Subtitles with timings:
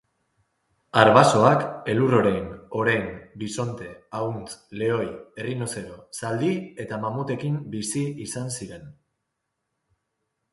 [0.99, 2.47] Arbasoak elur-orein,
[2.83, 3.03] orein,
[3.43, 3.89] bisonte,
[4.21, 5.05] ahuntz, lehoi,
[5.43, 6.51] errinozero, zaldi
[6.85, 8.89] eta mamutekin bizi izan ziren.